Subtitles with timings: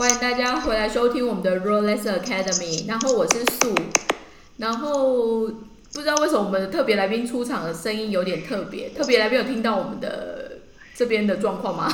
[0.00, 2.88] 欢迎大家回来收听我们的 Rolex Academy。
[2.88, 3.74] 然后我是素，
[4.56, 5.46] 然后
[5.92, 8.88] 不知道为什么我们的特别来宾出场的声音有点特别。
[8.96, 10.52] 特别来宾有听到我们的
[10.96, 11.92] 这边的状况吗？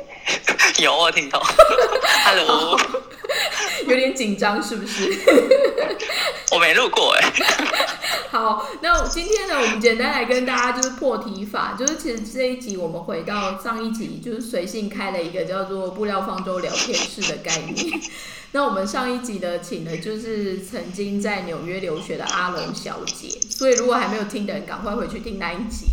[0.80, 1.38] 有，我听到。
[2.24, 2.80] Hello，
[3.86, 5.12] 有点紧张是不是？
[6.52, 7.32] 我没录过哎。
[8.30, 18.00] 好，那今天呢，我们简单来跟大家就是破题法，就是其实这一集我们回到上一集，就是随性开了一个叫做布料方舟聊天室的概念。
[18.52, 25.86] 那我们上一集呢，请的就是曾经在纽约留学的阿龙小姐，所以如果还没有听的人，赶快回去听那一集。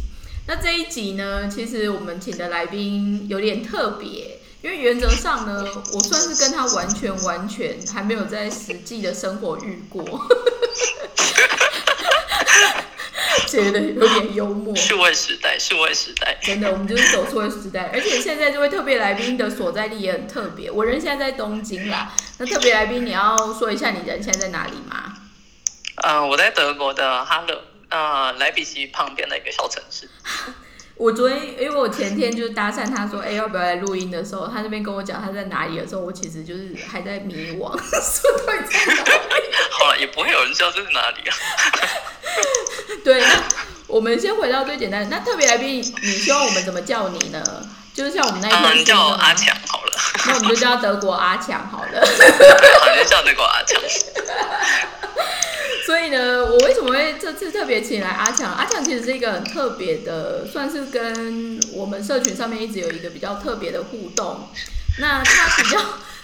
[0.48, 5.63] 那这一集呢，其实我们请的来宾有点特别，因为原则上呢，
[5.94, 10.04] 我算是跟他完全完全还没有在实际的生活遇过。
[13.62, 14.75] 觉得有点幽默。
[14.75, 17.89] 数位时代，数位时代，真的，我们就是走数位时代。
[17.93, 22.12] 而且现在这位特别来宾的所在地也很特别，我人现在在东京啦。
[22.37, 25.13] 那特别来宾，你要说一下你人现在在哪里吗？
[26.04, 30.10] 呃，我在德国的哈勒，呃，莱比锡旁边的一个小城市。
[30.95, 39.43] 我昨天，因为我前天就是搭讪他说，哎，要不要来录音的时候，他那边跟我讲他在哪里的时候，我其实就是还在迷惘， 说对在哪里。
[39.71, 41.35] 好了，也不会有人知道这是哪里啊。
[43.03, 43.43] 对，那
[43.87, 45.09] 我们先回到最简单的。
[45.09, 47.43] 那特别来宾，你希望我们怎么叫你呢？
[47.93, 49.91] 就是像我们那一天叫阿强好了。
[50.26, 52.01] 那我们就叫德国阿强好了。
[52.79, 53.79] 好，就叫德国阿强。
[55.85, 58.51] 所以呢，我为什么会这次特别请来阿强？
[58.51, 64.47] 阿强其实是一个很特别的，算是跟我们社群上面一直有一个比较特别的互动。
[65.00, 65.78] 那他比较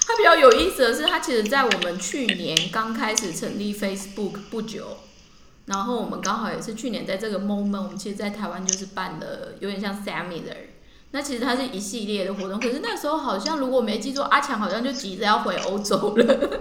[0.07, 4.97] 他比较有意思的是，他其实在我们去年刚开始成立 Facebook 不久，
[5.70, 10.58] 然后我们刚好也是去年在这个 moment，我们其实，在台湾就是办了有点像 seminar，。
[11.11, 16.59] 那其实它是一系列的活动，可是那时候好像如果没记错，阿强好像就急着要回欧洲了。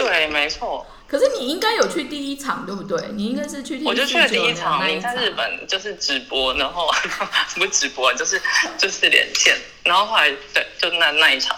[0.00, 0.84] 对，没错。
[1.06, 3.00] 可是你应该有去第一场，对不对？
[3.12, 3.80] 你应该是去。
[3.84, 6.90] 我就去了第一场，你在日本就是直播，然后
[7.54, 8.42] 不是直播，就是
[8.76, 11.56] 就是连线，然后后来对，就那那一场，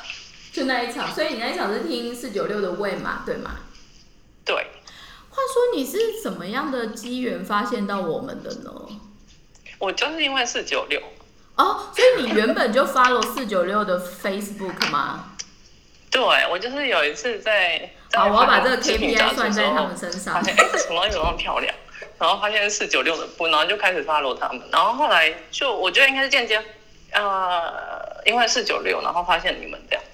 [0.53, 1.11] 就那一场。
[1.15, 3.53] 所以你那一场是听四九六的位嘛，对吗？
[4.45, 4.67] 对。
[5.39, 8.73] 话说你是怎么样的机缘发现到我们的呢？
[9.79, 11.01] 我就是因为四九六。
[11.55, 15.37] 哦，所以你原本就 follow 四九六的 Facebook 吗？
[16.11, 17.93] 对，我就是有一次在。
[18.15, 20.35] 好，我要把这个 KPI 算在他们身上。
[20.35, 21.73] 发现哎，什么东西怎么那么漂亮？
[22.19, 24.61] 然后发现是四九六的布，然后就开始 follow 他们。
[24.73, 26.61] 然后后来就我觉得应该是间接，
[27.13, 30.05] 呃，因为四九六，然后发现你们这样。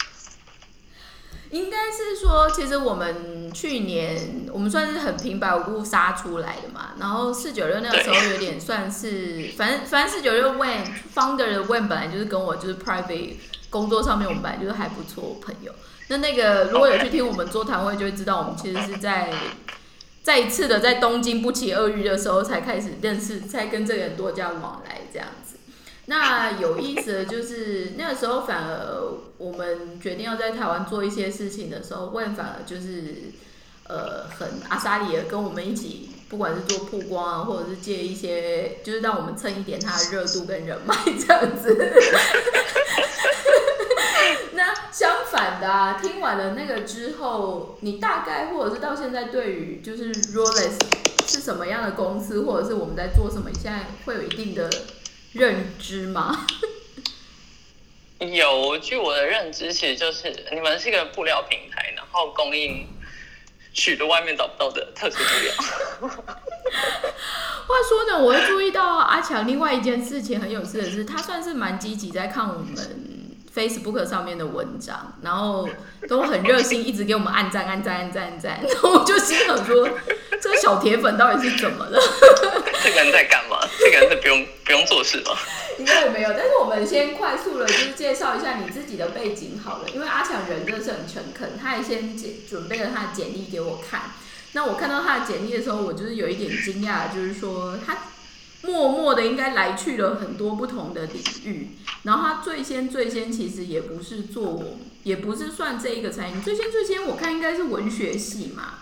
[1.50, 6.90] 应该是说，其实我们去年我们算是很平白无故杀出来的嘛。
[6.98, 10.84] 然后四九六那个时候有点算是，反正反正四九六 When
[11.14, 13.36] founder 的 When 本来就是跟我就是 private
[13.70, 15.72] 工作上面，我们本来就是还不错朋友。
[16.08, 19.32] 那那个如果有去听我们座谈会，就会知道我们其实是在
[20.22, 25.28] 再一次的在东京不期而遇的时候才开始认识，才跟这个人多加往来这样。
[26.06, 29.00] 那有意思的就是那个时候反而
[29.38, 33.32] 我们决定要在台湾做一些事情的时候，问反而就是
[33.88, 41.74] 呃很阿萨里的跟我们一起，不管是做曝光啊，或者是借一些，就是让我们蹭一点他的热度跟人脉这样子。
[44.52, 50.72] 那相反的啊，听完了那个之后，你大概或者是到现在对于就是 Rolex
[51.26, 54.70] 是什么样的公司，或者是我们在做什么，你现在会有一定的
[55.34, 56.46] 认知吗？
[58.18, 62.86] 有，据我的认知，其实就是你们是一个布料平台，然后供应
[63.72, 65.52] 许多外面找不到的特殊布料。
[67.66, 73.10] 话说呢，我会注意到阿强另外一件事情很有趣的是，他算是蛮积极在看我们。
[73.54, 75.68] Facebook 上面的文章，然后
[76.08, 78.60] 都很热心，一直给我们按赞、按赞、按赞、按赞。
[78.60, 79.88] 然后 我就心想说，
[80.42, 81.96] 这个小铁粉到底是怎么了？
[82.82, 83.53] 这个人在干嘛？
[83.78, 85.36] 这个人是不用不用做事吗？
[85.78, 86.30] 应该也没有。
[86.30, 89.88] 但是我们先快速的，就是介绍一下你自己的背景好了。
[89.90, 94.12] 因为阿强人真的是很诚恳，他也先简准备了他的简历给我看。
[94.52, 97.96] 那我看到他的简历的时候，我就是有一点惊讶，就是说他。
[98.66, 101.72] 默默的应该来去了很多不同的领域，
[102.04, 108.78] 然后他最先最先其实也不是做，也不是算这一个餐饮，最先最先我看应该是文学系嘛。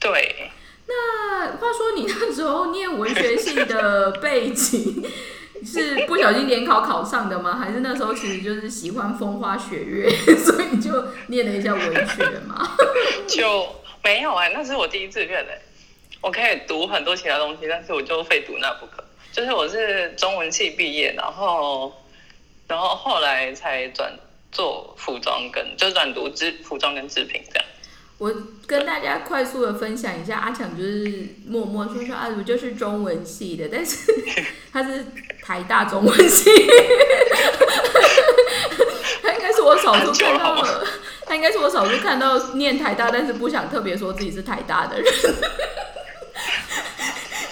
[0.00, 0.50] 对。
[0.86, 5.04] 那话说你那时候念文学系的背景
[5.64, 7.56] 是不小心联考考上的吗？
[7.56, 12.76] 还是那时候其实就是喜欢风花雪月， 所以就念了一下文学嘛？
[13.28, 13.66] 就
[14.02, 15.62] 没有哎，那是我第一志愿哎，
[16.20, 19.04] 我可以读很多其他东西，但是我就非读那不可。
[19.30, 21.92] 就是我是中文系毕业，然后，
[22.66, 24.12] 然后后来才转
[24.50, 27.64] 做服装跟就是转读制服装跟制品这样。
[28.22, 28.32] 我
[28.68, 33.96] 跟大家快速的分享一下，阿强就是默默说说啊，我就是中文系的，但是
[34.72, 35.06] 他是
[35.44, 36.48] 台大中文系，
[39.20, 40.64] 他应该是我少数看到，
[41.26, 45.12] 他应该是我少数看到念台大，但是不想特别说自己是台大的人。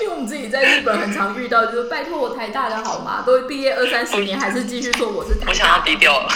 [0.01, 3.25] 因为我们自己在日本很常遇到，就是拜托我台大的好吗？
[3.27, 5.49] 都毕业二三十年，还是继续说我是台大。
[5.49, 6.29] 我想要低调了，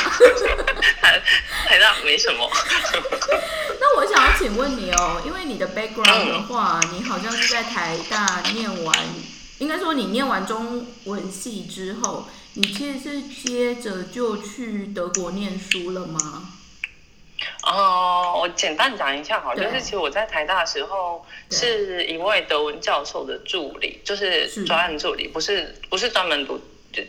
[1.01, 1.23] 台
[1.67, 2.51] 台大没什么。
[3.95, 8.99] 那我想要请问你哦，因为你的 background 的话，你好像是在台大念完，
[9.59, 16.51] 应该说你念完中文系之后，你其实是接着就去德国念书了吗？
[17.63, 24.65] 哦，我简单讲一下好，就是其实我在台大的时候是一位德文教授的助理，就是。
[24.65, 26.61] 专案助理，不是不是专门读，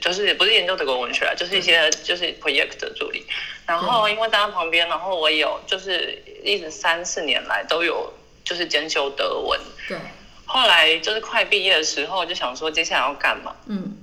[0.02, 3.26] 就是不是研究德国文学，就是一些就是 project 的助理。
[3.66, 9.60] 然后因为在他旁边，然后我有就是一直三四年来都有就是兼修德文。
[9.88, 9.98] 对。
[10.46, 13.56] 后来就是快毕业的时候，就想说接下来要干嘛？
[13.68, 13.98] 嗯。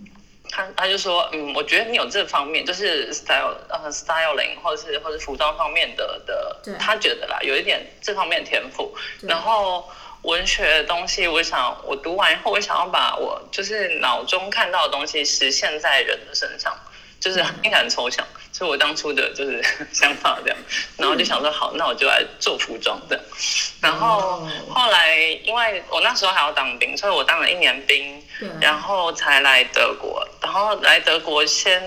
[0.51, 8.95] 他他就说，嗯，我觉得你有这方面，就是 style 呃 styling 或者是或者服装方面的的，他觉得啦，有一点这方面天赋。
[9.23, 9.89] 然后
[10.23, 16.77] 文学的东西，我想我读完以后，我想要把我就是脑中看到的东西实现在人的身上。
[17.23, 20.59] 就是应该很抽象，所以我当初的就是想法这样，
[20.97, 23.25] 然后就想说好，那我就来做服装这样。
[23.81, 28.21] 然后后来因为我那时候还要当兵，所以我当了一年兵，
[28.61, 30.27] 然后才来德国。
[30.41, 31.81] 然后来德国先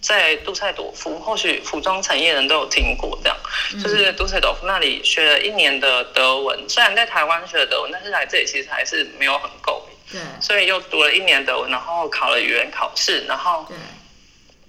[0.00, 3.36] 在杜塞朵夫，或许服装产业人都有听过这样，
[3.82, 6.68] 就是杜塞朵夫那里学了一年的德文。
[6.68, 9.88] 虽然在台湾学德文，但是来这里其实还是没有很够。
[10.10, 13.66] 对，所以又读了一年德文，然后考了语言考试，然后。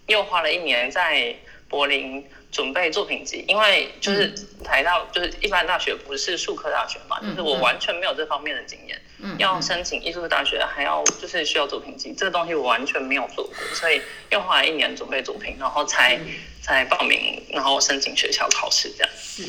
[0.07, 1.35] 又花了一年在
[1.69, 4.33] 柏林准备作品集，因为就是
[4.63, 8.99] 台大就是一般大学不是术科大学嘛，就是我完全没有这方面的经验。
[9.19, 14.01] 嗯，要申请艺术大学还要就是需要作品集，这个东西我完全没有做过，所以
[14.31, 16.19] 又花了一年准备作品，然后才
[16.61, 19.13] 才报名，然后申请学校考试这样。
[19.15, 19.43] 是。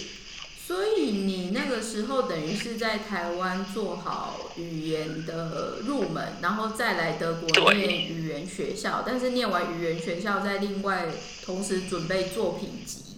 [0.70, 11.06] 所以你那个时候等于是在台湾做好语言的入门，然后再来德国念语言学校，但是念完语言学校再另外
[11.44, 13.16] 同时准备作品集，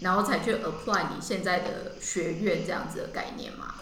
[0.00, 3.74] 然后才去 apply 你现在的学院这样子的概念吗？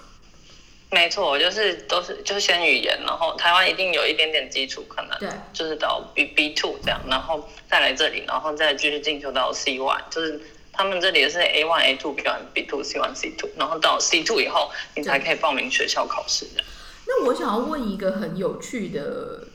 [0.90, 10.40] 没错，我就是都是就是先语言，然后台湾一定有一点点基础，可能对，就是到 B B two 这样，然后再来这里，然后再继续进修到 C one，就是。
[10.72, 16.64] 他们这里是 A one A two B one B two C one C two，然后到 C two 以后，你才可以报名学校考试的。
[17.06, 19.48] 那我想要问一个很有趣的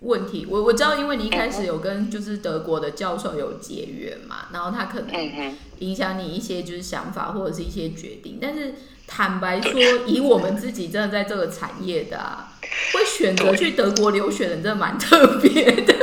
[0.00, 8.74] 问题，我我知道，因为你一开始有跟就是德国的教授有结缘嘛，然后他可能影响你一些就是想法或者是一些决定，但是
[9.06, 9.72] 坦白说，
[10.06, 12.52] 以我们自己真的在这个产业的，啊，
[12.92, 15.94] 会选择去德国留学的真的蛮特别的。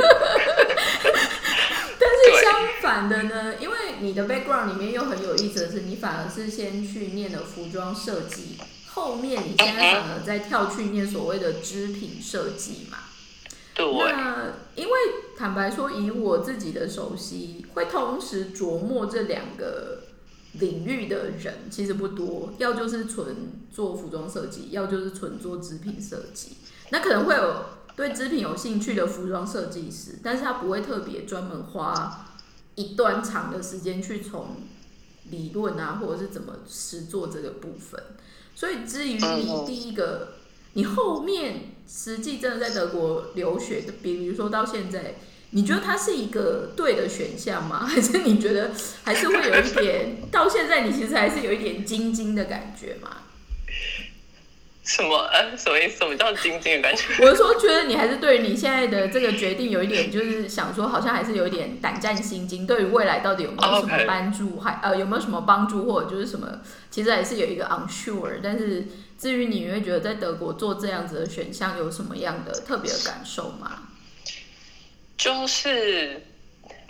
[1.98, 8.56] 但是相反的呢，因为你的 background 里面又很有意思的是，你反而是先去念了服装设计，
[8.86, 12.98] 后面你现在反而在跳去念所谓的织品设计嘛。
[13.74, 13.86] 对。
[14.12, 14.92] 那因为
[15.36, 20.04] 坦白说，以我自己的熟悉，会同时琢磨这两个
[20.52, 26.56] 领域的人其实不多，要就是纯做服装设计，要就是纯做织品设计。
[26.90, 27.64] 那可能会有
[27.94, 32.24] 对织品有兴趣的服装设计师，但是他不会特别专门花。
[32.78, 34.58] 一段长的时间去从
[35.30, 38.00] 理论啊，或者是怎么实做这个部分。
[38.54, 40.34] 所以至于你第一个，
[40.74, 45.16] 你后面实际真的在德国留学的，比如说到现在，
[45.50, 47.84] 你觉得它是一个对的选项吗？
[47.86, 48.70] 还是你觉得
[49.02, 50.22] 还是会有一点？
[50.30, 53.22] 到现在你其实还是有一点晶晶的感觉吗？
[54.88, 55.18] 什么？
[55.30, 55.98] 呃，什么意思？
[55.98, 57.04] 什么叫晶晶的感觉？
[57.22, 62.66] 我是说，觉得你还是对于你现在的这个决定有一点，就是想说，好像还是有一点胆战心惊。
[62.66, 66.48] 对于未来到底有没有什么帮助，还呃有没有什么帮助，或者就是什么，
[66.90, 68.40] 其实还是有一个 unsure。
[68.42, 68.86] 但是
[69.18, 73.82] 至于你会觉得在德国做这样子的选项有什么样的特别的感受吗？
[75.18, 76.22] 就是。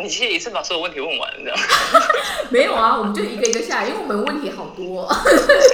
[0.01, 1.57] 你其实一次把所有问题问完了，
[2.51, 5.13] 没有啊，我们就一个一个下，因为我们问题好多。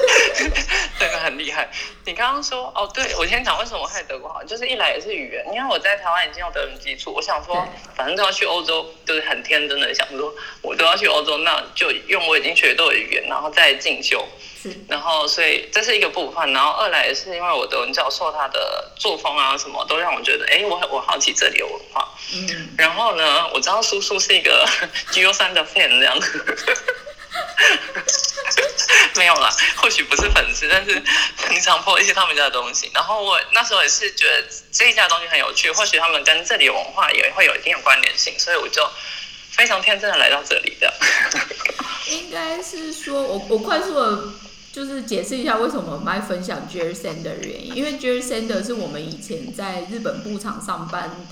[1.01, 1.69] 这个很厉害。
[2.05, 5.45] 你刚刚说哦，对我先讲为什么我害德国好，就是一来也是语言。
[5.53, 10.33] 因为我在台湾已经有德语基础，我想说反正都要去欧洲，就是很天真的想说，
[10.63, 14.27] 我都要去欧洲，那就用我已经学到的语言，然后再进修。
[14.89, 22.09] 然后所以这是一个部分，然后二来也是因为我的文教授他的作风啊什么都让我觉得，哎，我我好奇这里有文化。
[22.33, 22.69] 嗯。
[22.79, 24.67] 然后呢，我知道叔叔是一个
[25.13, 26.43] G O 三的 fan 这样子。
[29.17, 31.03] 没有啦，或许不是粉丝，但是
[31.49, 32.91] 经常破一些他们家的东西。
[32.93, 38.83] 然后我那时候也是觉得这一家东西很有趣，或许他们跟这里文化也会有一定的关联性，所以我就
[39.53, 40.93] 非常天真的来到这里的。
[42.09, 44.33] 应该是说我我快速的，
[44.73, 51.25] 就是解释一下为什么我们爱分享 Jerry Sander 的原因，因为 Jerry Sander 是我们以前在日本布厂上班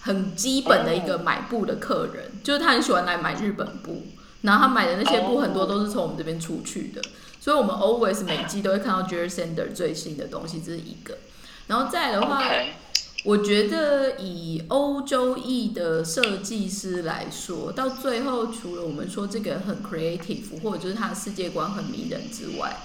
[0.00, 4.06] 很基本的一个买布的客人，就是他很喜欢来买日本布。
[4.44, 7.00] 然后他买的那些布很多都是从我们这边出去的，
[7.40, 11.16] 所以我们 always 每季都会看到 Jerry Sander 最新的东西，这是一个。
[11.66, 12.42] 然后再的话，
[13.24, 22.76] 我觉得以欧洲裔的设计师来说，到最后除了我们说这个很 creative，或者就是他的世界观很迷人之外，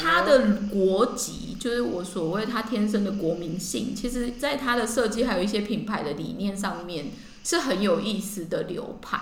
[0.00, 7.06] 他的国籍就是我所谓他天生的国民性，其实在他的设计还有一些品牌的理念上面
[7.42, 9.18] 是很有意思的流派。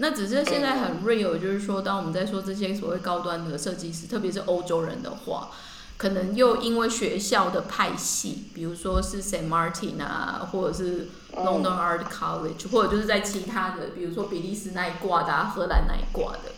[0.00, 5.50] 那只是现在很 real，就是说，当我们在说这些所谓高端的设计师，特别是欧洲人的话，
[5.96, 16.52] 可能又因为学校的派系，比如说是 Saint Martin 啊，或者是 London Art College，或者就是在其他的，比如说比利时那一挂的、荷兰那一挂的，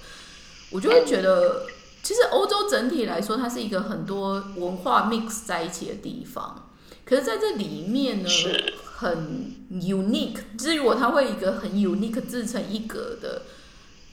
[0.71, 1.63] 我就会觉得，
[2.03, 6.70] 其实欧洲整体来说，它是一个很多文化 mix 在一起的地方。
[7.11, 8.29] 可是在这里面呢？
[9.01, 13.43] 很 unique，至于我，它会一个很 unique 自成一格的。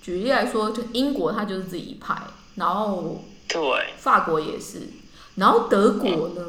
[0.02, 2.16] 举例来说，就英国它就是自己一派，
[2.56, 3.60] 然后对，
[3.98, 4.84] 法国也是，
[5.36, 6.42] 然后德国呢，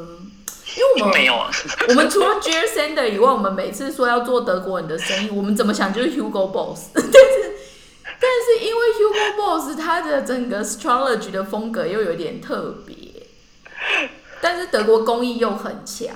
[0.77, 1.51] 因为我们没有啊，
[1.89, 7.11] 我们除了 j e r s a n d e r 以外，我们每次说要做德国人的生意，我们怎么想就是 Hugo Boss， 但是
[8.21, 12.95] 但是因为 Hugo Boss 他的整个 astrology 的风格又有点特别，
[14.39, 16.15] 但是德国工艺又很强。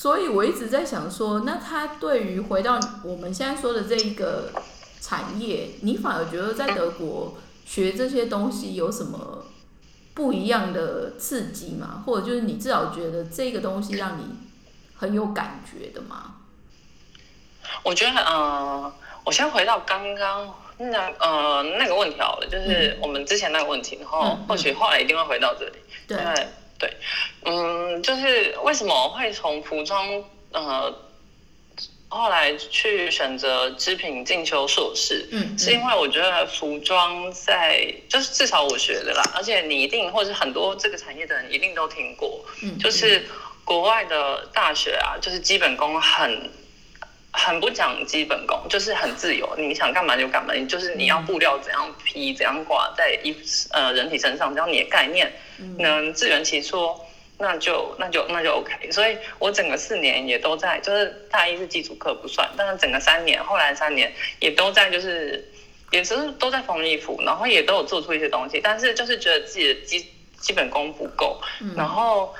[0.00, 4.50] 所以我一直在想说，那他对于回到我们现在说的这一个
[4.98, 7.34] 产业，你反而觉得在德国
[7.66, 9.44] 学这些东西有什么
[10.14, 12.02] 不一样的刺激吗？
[12.06, 14.24] 或者就是你至少觉得这个东西让你
[14.96, 16.36] 很有感觉的吗？
[17.82, 18.90] 我觉得，嗯，
[19.26, 25.78] 我先回到刚刚那呃那个问题好了，就是我们之前那个问题，然后或许后来一定会回到这里，
[26.08, 26.16] 对。
[26.80, 26.90] 对，
[27.44, 30.08] 嗯，就是为什么会从服装
[30.52, 30.92] 呃，
[32.08, 43.24] 后来去选择织品进修硕士，嗯，是因为我觉得服装在就是至少我学的啦，而且你一定或者很多这个产业的人一定都听过，嗯，就是
[43.64, 46.50] 国外的大学啊，就是基本功很
[47.32, 55.30] 很不讲基本功，就是很自由，你想干嘛就干嘛，你就是你要布料怎样披怎样挂在衣服呃人体身上，只要你的概念。
[55.76, 56.98] 能自圆其说，
[57.36, 58.90] 那就那就那就 OK。
[58.90, 65.46] 所以我整个四年也都在，就是大一是基础课不算，但是整个三年，后来三年也都在，就是
[65.90, 70.06] 也是都在缝衣服，然后也都有做出一些东西，但是就是觉得自己的基
[70.40, 71.38] 基本功不够。
[71.76, 72.34] 然后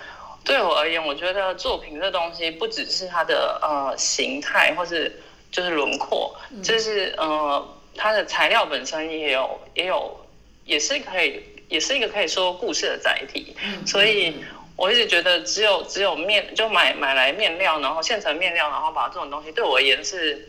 [0.45, 5.21] 对我而言，我觉得作品这东西不只是它的呃形态，或是
[5.51, 10.27] 就是轮廓，就是呃它的材料本身也有也有
[10.65, 11.45] 也是可以。
[11.71, 13.55] 也是一个可以说故事的载体，
[13.87, 14.35] 所以
[14.75, 20.49] 我一直觉得只有只有面就买买来面料，然后现成面料，然后把这种东西对我而言是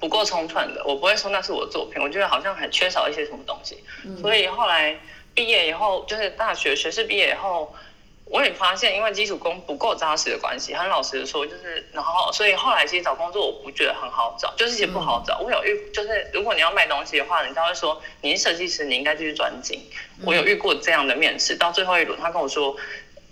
[0.00, 0.82] 不够充分的。
[0.86, 3.84] 我不会说那是我的作品，我觉得好像很缺少一些什么东西。
[4.22, 4.98] 所以后来
[5.34, 7.74] 毕业以后，就是大学学士毕业以后。
[8.30, 15.38] 我也发现，因为基础功不够扎实的关系，很老实的说，就是，然后，所以后来其实找工作我不觉得很好找，就是其实不好找。
[15.38, 19.80] 我有遇，就是如果你要卖东西的话，人家会说你是设计师，你应该继续专精。
[20.24, 22.76] 我有遇过这样的面试，到最后一轮，他跟我说，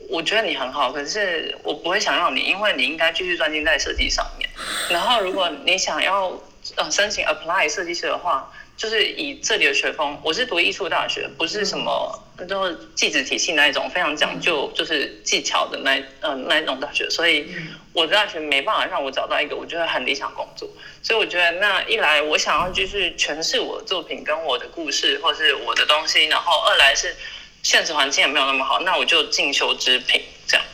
[0.09, 4.49] 我觉得你很好，可是我不会想要你，因为你应该继续专精在设计上面。
[4.89, 6.33] 然后，如果你想要
[6.77, 8.51] 呃申请 apply 设计师的话。
[8.77, 17.47] 就是以这里的学风，我是读艺术大学，不是什么就是技职体系那一种非常讲究就是技巧的那呃那一种大学，所以
[17.95, 20.69] 我的大学没办法让我找到一个我觉得很理想工作，
[21.03, 27.17] 所以我觉得那一来我想要就是诠释我的作品跟我的故事或是我的东西，然后二来是
[27.63, 30.67] 现实环境也没有那么好，那我就进修织品这样。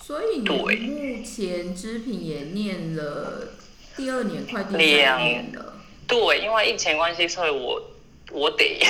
[0.00, 3.54] 所以你目前织品也念了
[3.96, 5.73] 第二年，快第三年了。
[6.06, 7.82] 对，因为疫情关系，所以我
[8.30, 8.80] 我得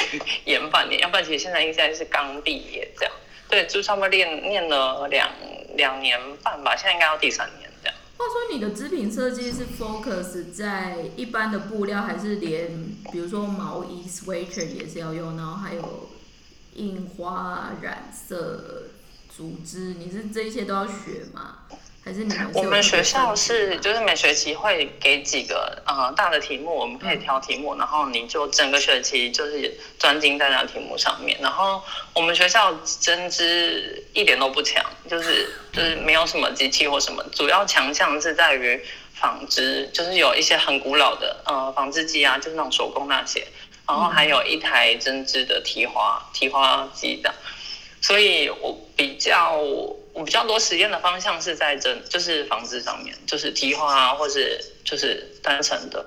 [0.45, 3.13] 延半年，要不然其实现在应该是刚毕业这样。
[3.49, 5.31] 对，就上面练练了两
[5.77, 7.97] 两年半吧，现在应该要第三年这样。
[8.17, 12.69] 话说你的织品设计是 focus 在一般的布料，还是连
[13.13, 16.11] 比如说毛衣 sweater 也是要用，然后还有
[16.75, 18.85] 印花、染色、
[19.37, 21.59] 组织，你是这一些都要学吗？
[22.05, 22.51] 还是你们？
[22.53, 31.39] 我们学校是就是每学期会给几个呃大的题目，我们可以挑题目，然后你就整个学期就是专精在那题目上面。
[31.41, 31.83] 然后
[32.13, 38.79] 我们学校针织一点都不强，就是 就是没有什么机器或什么，主要强项是在于
[39.15, 43.47] 纺织，就是有一些很古老的呃纺织机啊，就是那种手工那些，
[43.89, 47.35] 然后还有一台针织的提花提花机的，
[48.03, 49.59] 所以我比较。
[50.15, 56.07] 我比较多实验的方向是在这，就是纺织上面，就是提花啊，或是就是单层的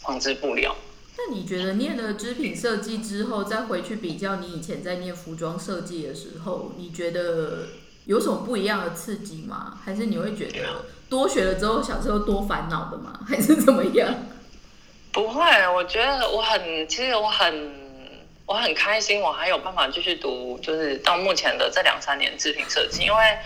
[0.00, 0.74] 纺织布料。
[1.16, 7.66] 那你觉得念了织品设计之后，再回去比较你以前在念服装设计的时候，你觉得
[8.06, 9.76] 有什么不一样的刺激吗？
[9.84, 13.18] 还是你会觉得多学了之后，小时候多烦恼的吗？
[13.28, 14.14] 还是怎么样？
[15.10, 15.42] 不会，
[15.74, 17.77] 我觉得我很，其实我很。
[18.48, 23.38] 我很开心，我还有办法继续读，就是到目前的这两三年制品设计，因为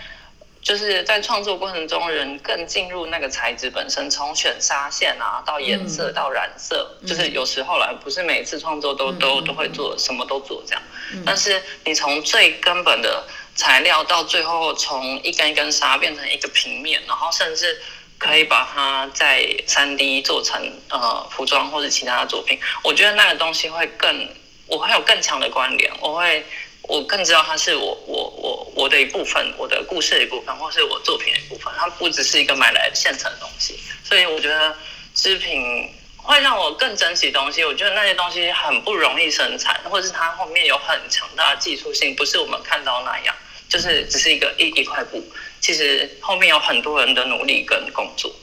[0.61, 10.81] 就是在创作过程中，人更进入那个材质本身，从选纱线啊，到颜色，到染色，就是有时候来不是每次创作都都都会做，什么都做这样。
[11.25, 17.77] 但是你从最根本的材料到最后，从一根一根纱变成一个平面，然后甚至
[18.17, 24.29] 可以把它在三 D 做成呃服装或者其他的作品，我觉得那个东西会更。
[24.73, 26.43] 我会有更强的关联，我会，
[26.81, 33.79] 我更知道它是我我我我的一部分，我的故事的一部分，或是我作品的一部分，它不只是一个买来现成的东西。
[34.03, 34.75] 所以我觉得
[35.13, 37.63] 织品会让我更珍惜东西。
[37.63, 43.35] 我觉得那些东西很不容易生产，或是它后面有很强大的技术性，不是我们看到那样，
[43.69, 45.23] 就是只是一个一一块布，
[45.61, 48.35] 其实后面有很多人的努力跟工作。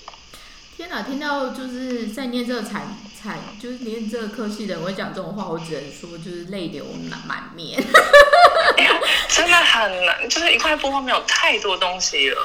[0.76, 2.96] 天哪，听到就是在念这个产。
[3.60, 6.86] 就是连这个科系的人会讲这种话，我只能说就是泪流
[7.26, 7.82] 满面。
[9.28, 12.36] 真的很难，就是一块布后面有太多东西了。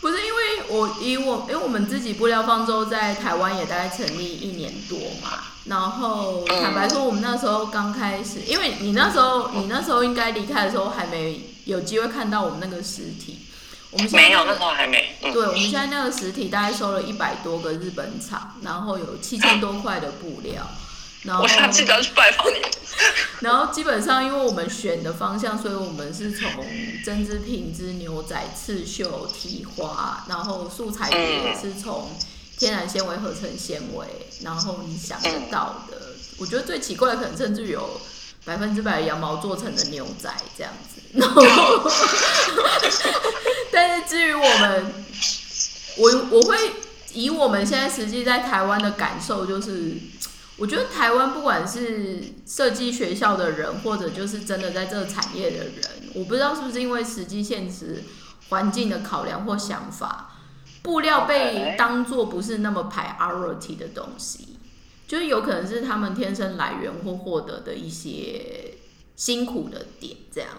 [0.00, 5.38] 不是因为我以我，因为我们自己布料方舟在台湾也大概成立一年多嘛。
[5.64, 13.38] 然后坦白说，我们那时候刚开始，因为你那时候你那时候应该离开的时候还没有机会看到我们那个实体。
[13.94, 15.16] 我们没有，那时候还没。
[15.20, 20.68] 对，我们现在那个实体大概收了一百多个日本厂，然后有七千多块的布料。
[21.22, 22.60] 然后我下次要去拜访你。
[23.40, 26.50] 然后基本上，因为我们选的方向，所以我们是从
[27.04, 32.10] 针织品织、牛仔刺绣、提花，然后素材也是从
[32.58, 34.06] 天然纤维合成纤维，
[34.42, 38.00] 然后你想得到的，我觉得最奇怪的可能甚至有
[38.44, 41.00] 百分之百羊毛做成的牛仔这样子。
[41.14, 41.42] 然后，
[44.14, 44.94] 至于我们，
[45.98, 46.56] 我我会
[47.14, 49.96] 以我们现在实际在台湾的感受，就是
[50.56, 55.82] 我觉得台湾不管是设计学校的人，或者就是真的在这个产业的人，
[56.14, 58.04] 我不知道是不是因为实际现实
[58.50, 60.36] 环境的考量或想法，
[60.80, 64.60] 布料被当做不是那么 priority 的东西，
[65.08, 68.76] 就是有可能是他们天生来源或获得的一些
[69.16, 70.50] 辛苦的点，这样。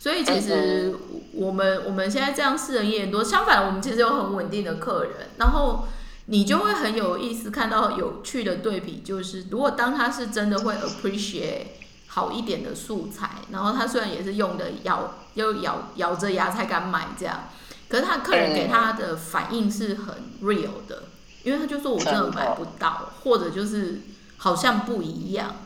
[0.00, 0.94] 所以其实
[1.34, 5.86] 我们我们现在这样四人演多，相反我们其实有很稳定的客人，然后
[6.24, 11.66] 你就会很有意思看到有趣的对比，就是如果当他是真的会 appreciate
[12.06, 17.50] 好一点的素材，然后他虽然也是用的咬又咬咬着牙才敢买这样，
[17.86, 21.02] 可是他客人给他的反应是很 real 的，
[21.44, 24.00] 因为他就说我真的买不到，或者就是
[24.38, 25.56] 好像不一样。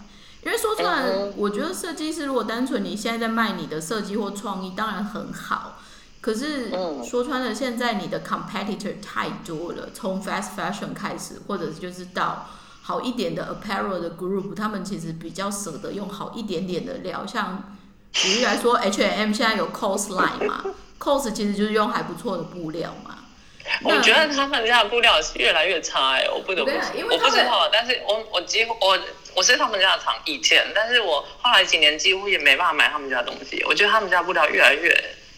[0.44, 5.78] 因为说出来，我觉得设计师如果单纯你现在在卖你的设计或创意，当然很好。
[6.20, 6.70] 可是
[7.04, 12.46] 说穿了，现在你的 competitor 太多了，从 fast fashion 开始，或者就是到
[12.82, 17.26] 好一点的 apparel 的 group，他们其实比较舍得用好一点点的料。
[17.26, 17.74] 像
[18.12, 20.64] 举例来说，H&M 现在有 cos line 嘛
[20.98, 23.16] ，cos 其实就是用还不错的布料嘛。
[23.84, 28.98] 我觉得他们家的布料是越来越差哎，我不得不说，我不知道，但是我我几乎我。
[29.36, 33.64] 我是他们家的厂以前，但是我后来几年几乎也没办法买他们家东西。
[33.64, 34.88] 我觉得他们家布料越来越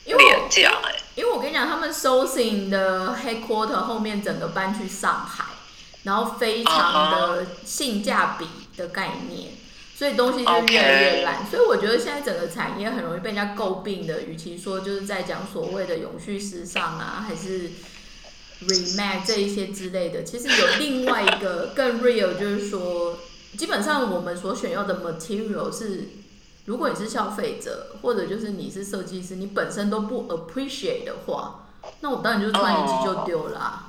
[0.04, 0.94] 廉价哎。
[1.14, 5.44] 因为我跟你讲，他们 sourcing 的 headquarter 后面整个搬去上海，
[6.02, 9.52] 然后非常的性价比的概念，
[9.96, 11.46] 所以东西就越来越烂。
[11.50, 17.70] 所以我觉得现在整个产业很容易被人家诟病的，与其说就是在讲所谓的永续时尚啊，还是
[18.62, 23.18] remake 这一些之类的，其实有另外一个 更 real，就是说。
[23.56, 26.08] 基本上我们所选用的 material 是
[26.66, 31.66] 如果你是消费者，或者就是你是设计师，你本身都不 appreciate 的话，
[32.00, 33.84] 那我当然就穿一次就丢了。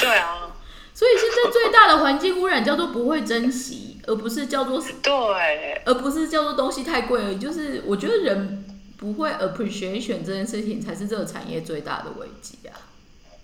[0.00, 0.50] 对啊。
[0.94, 7.38] 所以现在最大的环境污染叫做不会珍惜，而不是叫做 对，而不是叫做东西太贵而已。
[7.38, 8.64] 就是我觉得人
[8.96, 12.93] 不会 appreciation 这件事情，才是这个产业最大的危机啊！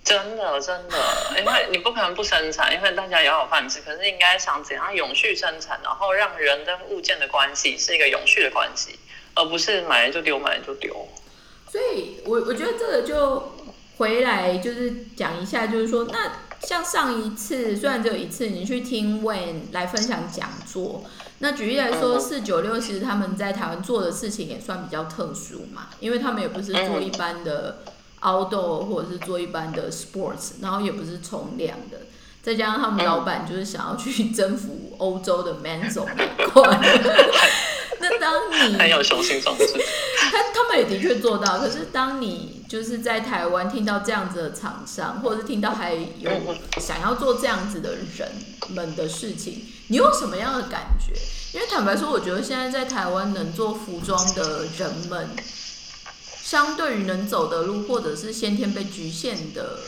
[0.04, 0.96] 真的，真的，
[1.38, 3.80] 因为你不可能不生产，因为大家有饭吃。
[3.82, 8.98] 可是应该想怎样永续生产，然后让人跟物件的关系是一个永续的关系，
[9.34, 11.08] 而不是买了就丢，买了就丢。
[11.70, 13.56] 所以，我我觉得这个就
[13.98, 16.32] 回来就是讲一下，就是说那。
[16.62, 21.02] 像上一次，虽然只有一次，你去听 Wayne 来分享讲座。
[21.38, 27.82] 那举例来说，四九六其实他们在台湾做的事情也算比较特殊嘛，因为他们也不是做一般的
[28.20, 31.98] outdoor 或者是做一般的 sports，然后也不是冲凉的，
[32.42, 36.80] 再加上他们老板就是想要去征服欧洲的 men's 那块。
[38.02, 39.66] 那当你很有雄心壮志，
[40.30, 41.58] 他他们也的确做到。
[41.58, 46.30] 可是当你就是在台湾听到这样子的厂商，或者是听到还有
[46.78, 48.32] 想要做这样子的人
[48.70, 51.12] 们的事情，你有什么样的感觉？
[51.52, 55.28] 因为坦白说，我觉得现在在台湾能做服装的人们，
[56.50, 59.78] 相对于能走的路，或者是先天被局限的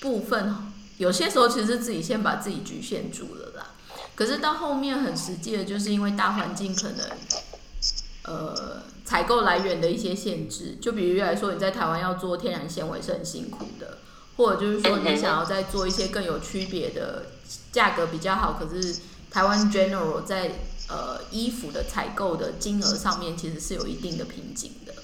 [0.00, 0.56] 部分，
[0.96, 3.74] 有些时候其实是自己先把自己局限住了啦。
[4.14, 7.10] 可是到后面很实际的，就是因为大环境可能。
[8.22, 13.98] 呃，采购来源的一些限制，就比如来说，你在台湾要做天然纤维是很辛苦的，
[14.36, 17.26] 或者就是说你想要再做一些更有区别的，
[17.70, 18.98] 价格比较好，可是
[19.30, 20.52] 台湾 general 在
[20.88, 24.94] 呃衣服的采购的金额上面其实是有一定的瓶颈的。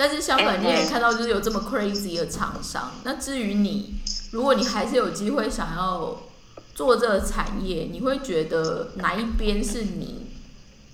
[0.00, 2.90] 但是相反，你也看到就是有这么 crazy 的厂商。
[3.04, 3.96] 那至于你，
[4.32, 6.22] 如果你还是有机会想要
[6.74, 10.30] 做这个产业，你会觉得哪一边是你？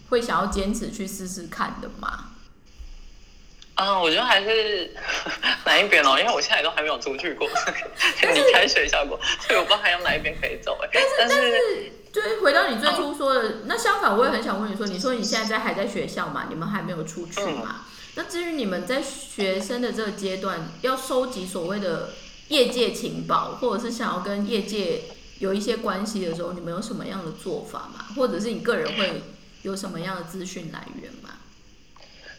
[0.09, 2.33] 会想要坚持去试试看的吗？
[3.77, 4.93] 嗯，我觉得还是
[5.65, 7.47] 哪一边哦，因为我现在都还没有出去过，
[8.35, 9.17] 离开学校过，
[9.47, 10.77] 所以我不知道还有哪一边可以走。
[10.83, 16.47] 哎，但是但是，就是回到你最初说的，那相反，我也很想问你说，你说你现在在还在学校嘛？
[16.49, 17.85] 你们还没有出去嘛？
[18.17, 22.11] 那至于你们在学生的这个阶段，要收集所谓的
[22.49, 25.03] 业界情报，或者是想要跟业界
[25.39, 28.07] 有一些关系的时候，你们有什么样的做法吗？
[28.17, 29.23] 或者是你个人会？
[29.63, 31.39] 有什么样的资讯来源吗？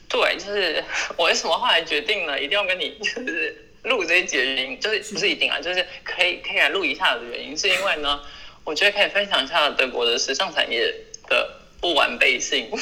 [0.08, 0.82] 对，就是
[1.18, 2.40] 我为什么后来决定呢？
[2.40, 8.22] 一定要跟你就是录这一节原因，就是不是一定啊，就是可以可以来录一下的原因，是因为呢，
[8.64, 10.90] 我觉得可以分享一下德国的时尚产业
[11.28, 11.57] 的。
[11.80, 12.68] 不完备性，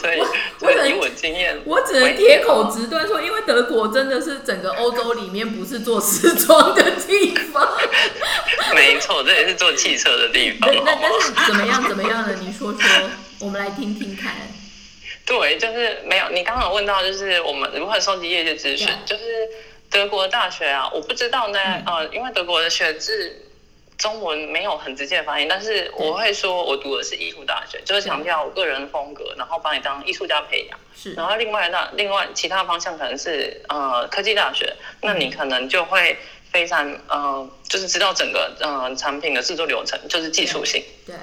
[0.00, 0.18] 所以
[0.88, 7.76] 以我经验，我只能铁口直断说，因为德国真的是整个欧洲里面不是做时装的地方。
[8.74, 10.72] 没错，这也是做汽车的地方。
[10.84, 12.34] 那但是怎么样怎么样的？
[12.36, 14.32] 你说说，我们来听听看。
[15.26, 16.28] 对，就是没有。
[16.30, 19.22] 你刚刚问到，就是我们如何收集业界资讯，就是
[19.90, 21.58] 德国大学啊，我不知道呢。
[21.86, 23.40] 呃，因为德国的学制。
[23.96, 30.78] 中文没有很直接的发音，但是我会说，我读的是艺术大学，就是强调我个人风格，然后把你当艺术家培养。
[30.96, 31.12] 是。
[31.14, 36.18] 然后另外那另外其他方向可能是呃科技大学，那你可能就会
[36.50, 40.82] 非常呃就是知道整个呃产品的制作流程，就是技术性。
[41.06, 41.14] 对。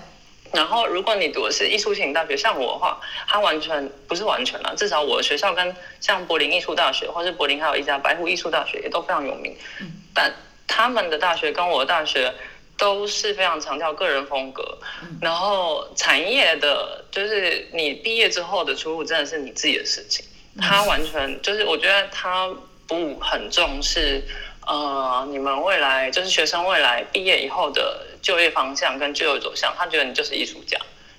[0.54, 9.58] 然后如果你读的是艺术型大学，像我的话，它完全不是完全了，至少我的学校跟像柏林艺术大学，或是柏林还有一家白湖艺术大学也都非常有名。
[9.82, 9.92] 嗯。
[10.14, 10.34] 但
[10.68, 12.34] 他们的大学跟我的大学。
[12.78, 14.78] 都是非常强调个人风格，
[15.22, 20.26] 然后产业的，就是你毕业之后的出路真的是你自己的事情。
[20.60, 22.50] 他完全就是，我觉得他
[22.88, 24.22] 不很重视，
[24.68, 30.78] 呃，你们未来就是学生未来毕业以后的就业方向跟就业走向，他觉得你就是艺术家。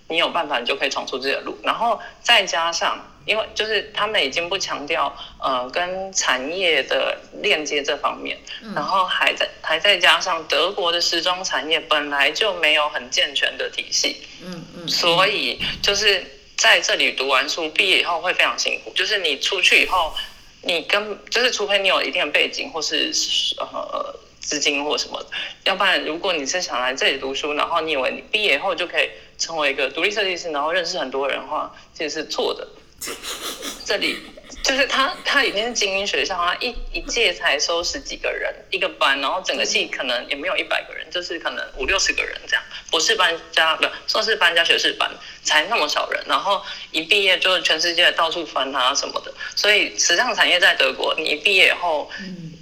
[0.08, 1.56] 你有办法，你就可以闯出自己的路。
[1.62, 8.38] 然后再加上，因为就是他们已经不强调呃跟产业的链接这方面，
[8.74, 16.24] 然后还在还再加上德国的时装产业本来就没有很健全的体系，嗯嗯，所以就是
[16.56, 18.92] 在这里读完书毕业以后会非常辛苦。
[18.94, 20.14] 就是你出去以后，
[20.62, 23.12] 你跟就是除非你有一定的背景或是
[23.58, 25.24] 呃资金或什么，
[25.64, 29.08] 要不然如果你是想来这里读书，然后你以为你毕业以后就可以。
[29.38, 32.64] 成为一个独立设计师，然后认识很多人的话，其实是错的。
[33.84, 34.18] 这里
[34.62, 42.62] 就是他，他已经是精英学校，他一一届才收十几个人一个班，然后整个系可能也没有一百个人，就是可能五六十个人这样。
[42.90, 45.10] 博士班加不硕士班加学士班
[45.42, 49.32] 才那么少人，然后一毕业就是全世界到处翻他什么的。
[49.56, 52.10] 所以时尚产业在德国，你一毕业以后，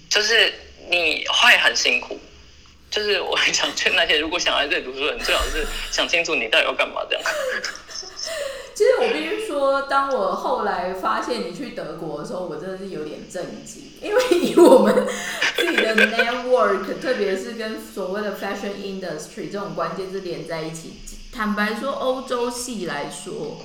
[0.09, 0.55] 就是
[0.89, 2.19] 你会很辛苦。
[2.91, 7.25] 就是我很想劝那些如果想来这里读书的人，最好是想清楚你到底要干嘛这样。
[8.81, 15.07] 其实我必须说，当我后来发现你去德国的时候，我真的是有点震惊，因为以我们
[15.55, 20.95] 自己的 network， 特别是跟所谓的 fashion industry 这种关键字连在一起。
[21.31, 23.59] 坦白说，欧洲系来说，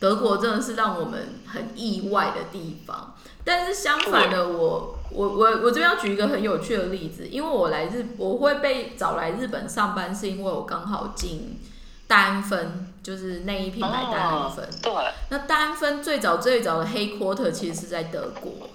[0.00, 3.14] 德国真的是让我们很意外的地方。
[3.44, 11.60] 但是相反的，我我我我这边要举一个很有趣的例子，因为我来日我会被找来日本上班，是因为我刚好进
[12.08, 12.92] 单分。
[13.06, 14.92] 就是内衣品牌丹芬，对。
[15.30, 18.68] 那丹芬最早最早的黑 quarter 其实是在德国，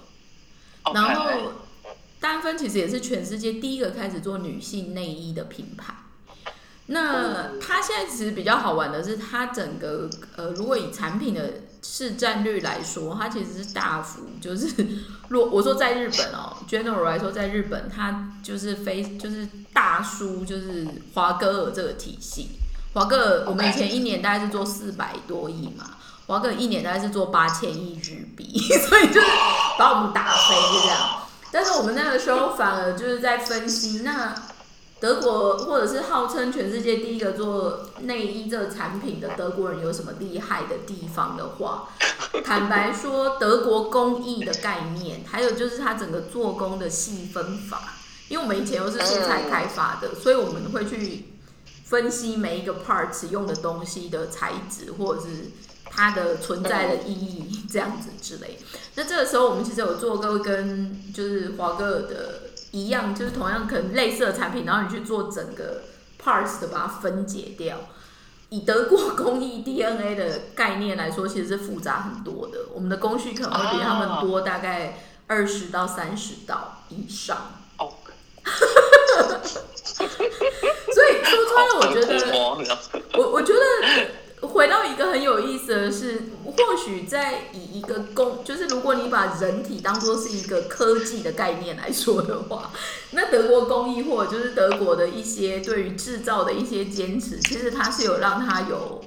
[0.94, 1.52] 然后
[2.22, 5.94] 丹芬其实也是全世界第一个开始做女性内衣的品牌。
[6.86, 11.52] 那它现在其实比较好玩的是，它整个呃，如果以产品的
[11.84, 14.88] 市占率来说，它其实是大幅就是
[15.28, 22.52] 若我说在日本哦，general 来说，在日本它就是非就是大叔就是华歌尔这个体系。
[22.94, 25.92] 华哥，我们以前一年大概是做四百多亿嘛，
[26.28, 29.28] 华哥一年大概是做八千亿日币， 所以就是
[29.80, 30.98] 把我们打飞这样。
[31.52, 34.36] 但是我们那个时候反而就是在分析，那
[35.00, 41.88] 德国或者是号称全世界第一个做内衣这个产品的德国人有什么厉害的地方的话，
[42.44, 47.94] 坦白说，德国工艺的概念，还有就是它整个做工的细分法，
[48.28, 51.31] 因为我们以前又是素材开发的，所以我们会去。
[51.92, 55.52] 分析每一个 parts 用的东西的材质，或者是
[55.84, 58.58] 它的存在的意义，这样子之类。
[58.96, 65.82] 那这个时候，我们其实有做过跟就是华格尔的一样，就是同样可能类似的产品，然后你去做整个
[66.24, 67.78] parts 的把它分解掉。
[68.48, 72.68] 以德国工艺 DNA 的概念来说，其实是复杂很多的。
[72.74, 77.52] 我们的工序可能会比他们多大概二十到三十道以上。
[80.02, 82.14] 所以说穿了，我觉得，
[83.18, 92.72] 我我觉得回到一个很有意思的是，或许在以一个工，就是如果你把人体当做是一个科技的概念来说的话，
[93.12, 99.02] 那德国工艺或者就是德国的一些对于制造的一些坚持，其实它是有让它有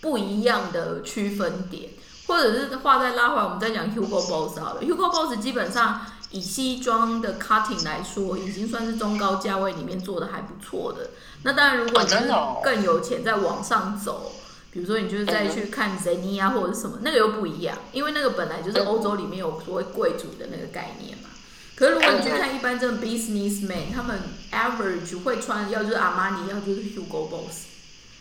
[0.00, 1.90] 不一样的区分点，
[2.26, 6.00] 或者是话再拉回来，我们再讲 Hugo Boss 好了，Hugo Boss 基本上。
[6.30, 11.10] 以西装的 cutting 来说，已经算是中高价位里面做的还不错的。
[11.42, 12.16] 那当然，如果你是
[12.62, 14.32] 更有钱，再往上走，
[14.70, 21.30] 比如说你就是再去看 Zenia 或者什么，那个又不一样，因为那个本来就是欧洲里面有所谓贵族的那个概念嘛。
[21.74, 24.20] 可是如果你去看一般这种 businessman，他们
[24.52, 27.66] average 会穿要就是阿玛尼，要就是 Hugo Boss。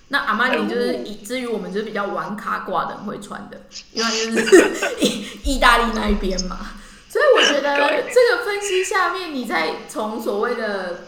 [0.09, 3.59] 那阿玛尼就是以至于我们就是比较玩卡挂的人会穿的，
[3.91, 6.57] 因为就是 意意大利那一边嘛。
[7.09, 11.05] 所以我觉得 这个分析下面，你再从所谓的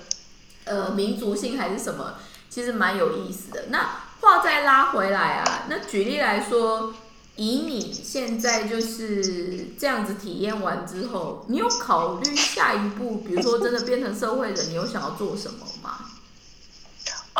[0.65, 2.15] 呃民族性还是什么，
[2.49, 3.65] 其实蛮有意思的。
[3.69, 3.89] 那
[4.21, 6.93] 话再拉回来啊，那举例来说，
[7.35, 15.99] 以你现在就是这样子体验完之后，你有考虑下一步，比如说真的变成社会人，你有想要做什么吗？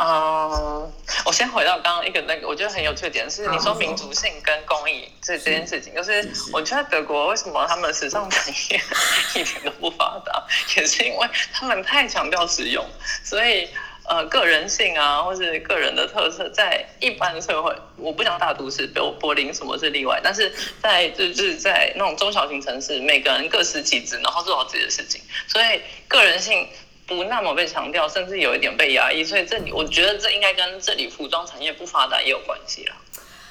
[0.02, 0.90] 嗯，
[1.26, 8.80] 我先回到刚刚一个那个，我觉得很有趣的点是，你说民族性跟公益这这件事情，就是我觉得德国为什么他们时尚产业
[9.36, 10.42] 一点都不发达，
[10.74, 12.82] 也是因为他们太强调实用，
[13.22, 13.68] 所以
[14.08, 20.50] 呃个人性啊，或是个人的特色，在一般社会，我不讲大都市，比如柏林什么是例外，但是
[20.82, 26.66] 在就是在那种中小型城市，每个人各司其职，然后做好自己的事情，所以个人性。
[27.16, 32.94] 不那么被强调，甚至有一点被压抑，所以这里我觉得这应该跟这里服装产业不发达也有关系啦。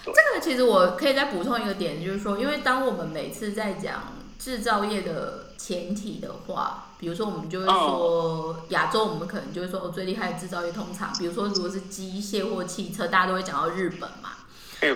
[0.06, 14.32] 这个其实我可以再补充一个点，就是说，因为当我们每次在讲制造业的前提的话，比如说我们就会说亚洲，我们可能就会说最厉害的制造业通常，比如说如果是机械或汽车，大家都会讲到日本嘛。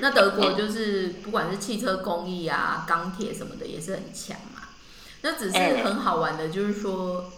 [0.01, 4.61] 那德国就是不管是汽车工艺啊、钢铁什么的也是很强嘛。
[5.21, 7.29] 那只是很好玩的，就是说。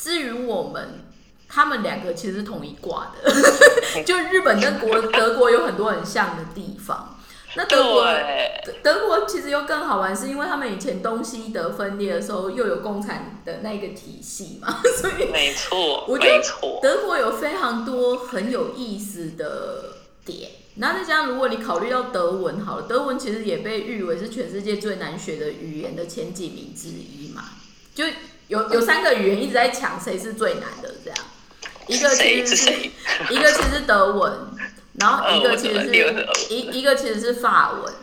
[0.00, 1.04] 至于我们，
[1.46, 3.30] 他们两个其实是同一挂的，
[4.02, 7.18] 就日本跟国德国有很多很像的地方。
[7.56, 8.06] 那德国
[8.82, 16.40] 德国其实又更好玩，是因为他们以前东西德分裂的时候，又有共产的那个体系嘛， 所以没错，我觉得
[16.80, 20.50] 德国有非常多很有意思的点。
[20.76, 27.42] 那再加上如果你考虑到德文，好了，德文其实也被誉为是全世界最难学的语言的前几名之一嘛，
[27.94, 28.04] 就。
[28.50, 31.18] 有有三个语言一直在抢谁是最难的，这样，
[31.86, 32.72] 一个其实是
[33.32, 34.32] 一个其实是德文，
[34.94, 37.94] 然后一个其实是一一个其实是法文，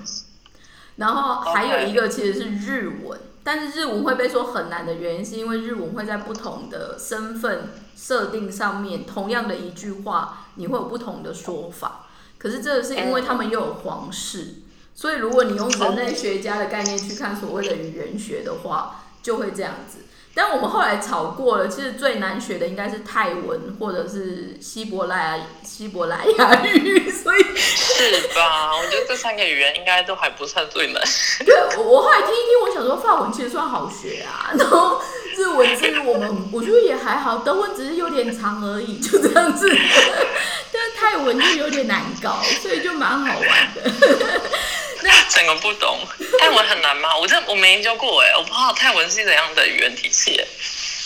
[0.96, 12.08] 然后还有一个其实是日文，但是日文会被说很难的原因是因为日文会在不同的身份设定上面，同样的一句话你会有不同的说法，
[12.38, 14.62] 可是这个是因为他们又有皇室。
[14.96, 20.06] 所以如果你用人类学家的概念去看所谓的语言学的话，就会这样子。
[20.38, 28.72] 但我们后来吵过了，其实最难学的应该是泰文或者是希伯来希伯来亚语，所以是吧？
[28.78, 31.02] 我觉得这三个语言应该都还不算最难。
[31.44, 35.02] 对，我后来听一听，我想说法文其实算好学啊， 然后
[35.36, 39.68] 日文至于我们我觉得也还好，德文只是有点长而已，就这样子。
[40.72, 43.92] 但是泰文就有点难搞，所以就蛮好玩的。
[45.30, 46.00] 整个不懂
[46.40, 47.18] 泰文很难吗？
[47.18, 50.42] 我这我没研究过哎，我不知道泰文是怎样的语言体系。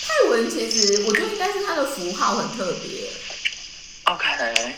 [0.07, 3.09] 泰文其实我觉得应该是它的符号很特别。
[4.05, 4.27] OK。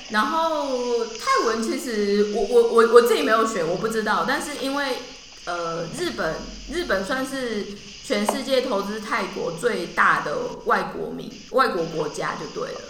[0.09, 4.25] 然后泰文其实我我我我自己没有学，我不知道。
[4.27, 4.97] 但是因为
[5.45, 6.35] 呃日本
[6.71, 7.65] 日本算是
[8.05, 12.81] 全世界投资泰国最大的外国民外国国家就对了。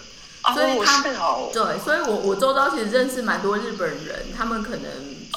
[0.53, 1.15] 所以他们
[1.53, 4.83] 对，所以我我周遭其实认识蛮多日本人，他们可能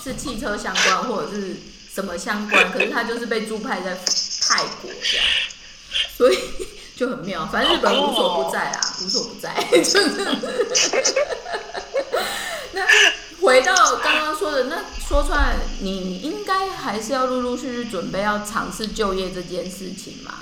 [0.03, 1.55] 是汽车相关或者是
[1.95, 5.27] 什么相关，可是他就是被驻派在泰国这样，
[6.17, 6.37] 所以
[6.97, 7.47] 就很妙。
[7.47, 9.55] 反正日本无所不在啦，无所不在。
[12.73, 12.85] 那
[13.41, 20.35] 回到刚刚说的，那说出来，你应该还是要陆陆续续准备要尝试就业这件事情嘛？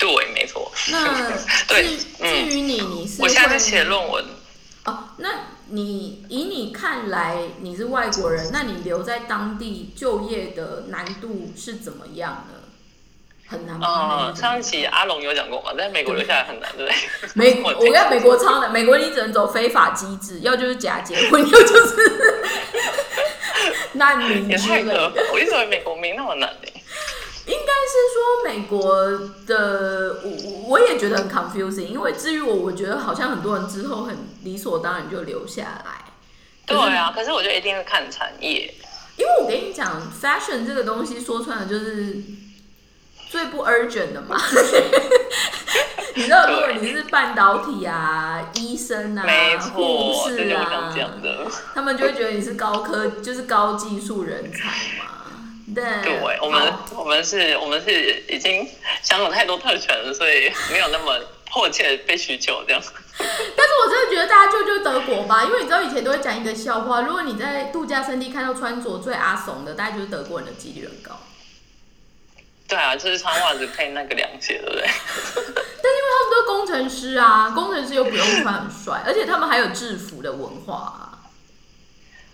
[0.00, 0.72] 对，没错。
[0.90, 1.30] 那
[1.68, 4.24] 对，至于你，你是我现在在写论文。
[4.86, 5.28] 哦，那
[5.68, 12.56] 你以你看来，你是外国人，那你留在当地就业的难度是怎么样呢？
[13.46, 14.32] 很难吗？
[14.34, 16.96] 上一期阿龙有讲过嘛，在美国留下来很难，对不对？
[17.34, 22.40] 美， 我在美国超难，美国你只能走非法机制，要就是假结婚，要就是
[23.94, 26.48] 难民也太可我一直以为美国没那么难
[28.14, 29.04] 说美国
[29.46, 30.30] 的，我
[30.68, 36.04] 我也觉得很 confusing，因为至于我，我觉得好像很多人之后很理所当然就留下来。
[36.66, 38.72] 对啊，可是我觉得一定会看产业，
[39.16, 42.16] 因为我跟你讲，fashion 这个东西说穿了就是
[43.28, 44.40] 最不 urgent 的嘛。
[46.16, 49.24] 你知道，如果你是半导体啊、医生啊、
[49.72, 50.92] 护士啊，
[51.72, 55.19] 他们就会觉得你是高科，就是高技术人才嘛。
[55.74, 58.68] 对，我们我们是，我们是已经
[59.02, 62.82] 享有太多特权了，所以没有那么迫切被需求这样。
[63.18, 71.18] 但是我真的觉得大家就就德国吧，因为你知道以前都会讲一个笑话，如果你在度假胜地看到穿着最阿怂的，大概就是德国人的几率很高。
[72.66, 74.84] 对啊，就是穿袜子配那个凉鞋，对不对？
[75.36, 81.09] 但因为他们都是工程师啊，工程师又不用穿很帅，而且他们还有制服的文化。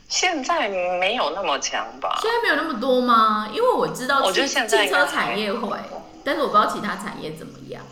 [0.09, 2.19] 现在没有那么强吧？
[2.23, 3.49] 现在没有那么多吗？
[3.53, 5.79] 因为我知道，我觉得现在汽车产业会，
[6.23, 7.85] 但是我不知道其他产业怎么样。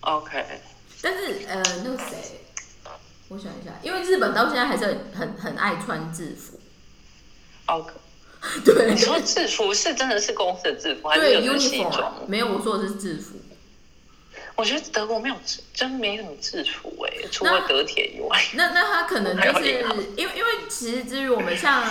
[0.00, 0.44] OK。
[1.02, 2.40] 但是呃，那个谁，
[3.28, 6.58] 我想一下，因为日本到现在还是很很很爱穿制服。
[7.66, 7.92] OK。
[8.64, 8.90] 对。
[8.90, 12.12] 你说制服是真的是公司的制服，还是有西装？
[12.26, 13.36] 没有，我说的是制服。
[14.60, 15.34] 我觉得德国没有
[15.72, 18.38] 真没什么制服哎，除了德铁以外。
[18.52, 19.66] 那那他可能 就是
[20.16, 21.82] 因为因为其实至于我们像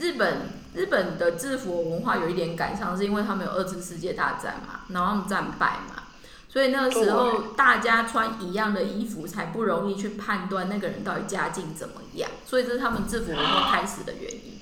[0.00, 6.02] 日本日本的制服文化有一点感伤，是因为他们有二次世界大战嘛，然后他们战败嘛，
[6.48, 14.58] 所以那个时候大家穿一样的衣服才不容易去判断那个人到底家境怎么样，所以这是他们制服文化开始的原因。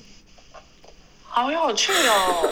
[1.27, 2.49] 好有趣哦！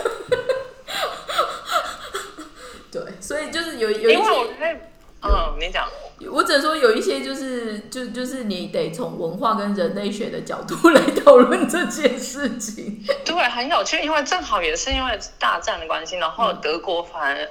[2.90, 4.88] 对，所以就是有有一些。
[5.24, 5.88] 嗯，你讲，
[6.30, 13.04] 我只能说有一些就是就就是你得从文化跟人类学的角度来讨论这件事情。
[13.24, 17.48] 对，很有趣，因为正好也是因为大战的关系，然后德国反而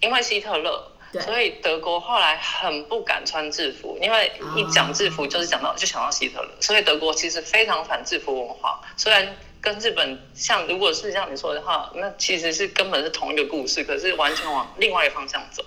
[0.00, 8.80] 因为希特勒，所以德国后来很不敢穿制服，因为一讲制服就是讲到就想到希特勒，所以德国其实非常反制服文化。
[8.96, 15.64] 虽然跟日本像，如果是像你说的话，那其实是根本是同一个故事，可是完全往另外一个方向走。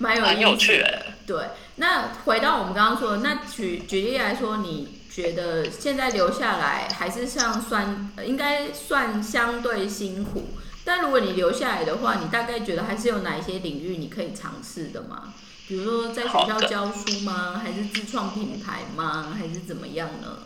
[0.00, 1.36] 蛮有趣的，对。
[1.76, 10.48] 那回到我们刚刚说的，那举举例来说，你觉得现在留下来还是像算，应该算相对辛苦。
[10.86, 15.34] 但如果你留下来的话，你大概觉得还是有哪一些领域你可以尝试的吗？
[15.68, 17.60] 比如说在学校教书吗？
[17.62, 19.36] 还是自创品牌吗？
[19.38, 20.38] 还是怎么样呢？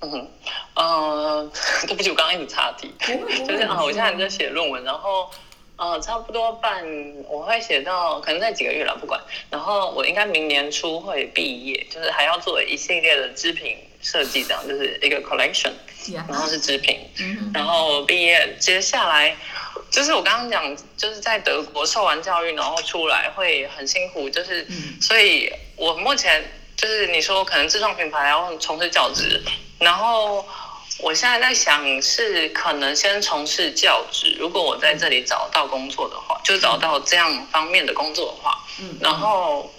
[0.00, 0.28] 嗯，
[0.74, 1.50] 呃，
[1.86, 2.92] 对不起，我刚刚一直岔题，
[3.46, 5.30] 就是啊，我现在在写论文，然后。
[5.76, 6.82] 呃，差不多半，
[7.28, 9.20] 我会写到可能在几个月了，不管。
[9.50, 15.72] 然后我应该明年初会毕业，就是还要做一系列的织品设计，这样就是一个 collection，
[16.28, 16.98] 然后是织品。
[17.52, 19.36] 然后毕业接下来，
[19.90, 24.66] 就是我刚刚讲，就是在德国受完教育，然后出来会很辛苦，就是，
[24.98, 26.42] 所以我目前
[26.74, 29.42] 就是你说可能自创品牌，然后从事教职，
[29.78, 30.42] 然后
[30.98, 39.70] 我现在在想是可能先从事教职，如果我在这里找到工作的话，就找到这样方面的工作的话，嗯，然后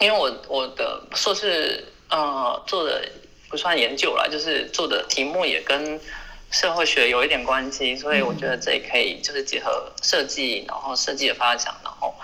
[0.00, 3.08] 因为我我的硕士呃做的
[3.48, 5.98] 不算研究啦，就是做的题目也跟
[6.50, 12.14] 社会学有一点关系，所以我觉得这也可以就是结合设计，然后设计的发展，然后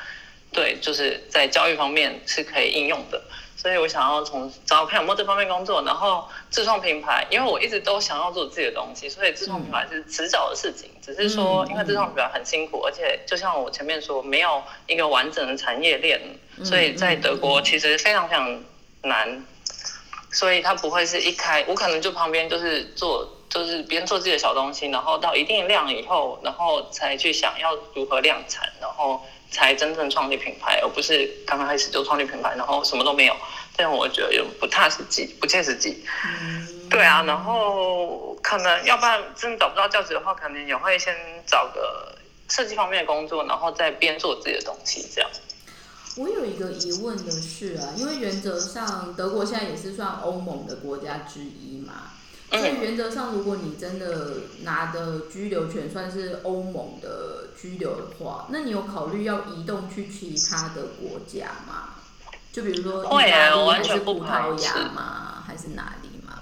[0.52, 3.22] 对，就是在教育方面是可以应用的。
[3.60, 10.88] 所以我想要从找看有没有这方面工作，然后自创品牌，因为我一直都想要做自己的东西，所以自创品牌是迟早的事情。
[11.02, 16.18] 只是说，因为自创品牌很辛苦，而且就像我前面说，没有一个完整的产业链，
[16.64, 18.62] 所以在德国其实非常非常
[19.02, 19.44] 难。
[20.32, 29.20] 所以它不会是一开，我可能就旁边就是做，就是边做自己的小东西，然后到一定量以后，然后才去想要如何量产，然后。
[29.50, 33.34] 才真正创立品牌，而不是刚刚开始就创立品牌，然后什么都没有。
[33.76, 36.04] 这样我觉得有不踏实际，不切实际。
[36.90, 41.14] 对啊，然后可能要不然真的找不到教职的话，可能也会先
[41.46, 42.14] 找个
[42.48, 45.30] 设计方面的工作，然后再边做自己的东西这样。
[46.16, 52.10] 我有一个疑问的是啊，因为原则上德国现在也是算欧盟的国家之一嘛。
[52.50, 61.90] 所以原则上，如果你真的拿的居留权算是欧盟的居留的话，那你有考虑要移动去其他的国家吗？
[62.52, 65.44] 就比如说意大利还是葡萄牙吗？
[65.46, 66.40] 还是哪里吗？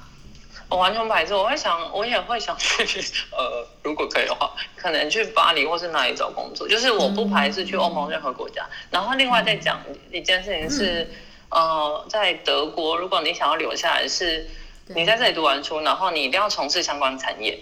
[0.71, 2.85] 我完全不排斥，我会想，我也会想去。
[3.31, 6.67] 呃，如果可以的话，可能去巴黎或是哪里找工作。
[6.67, 8.67] 就是我不排斥去欧盟任何国家。
[8.91, 9.79] 然后另外再讲
[10.11, 11.07] 一件事情是，
[11.51, 14.49] 呃，在德国，如果你想要留下来是。
[14.95, 17.59] 你在这里读完书，然后你一定要从事相关产业，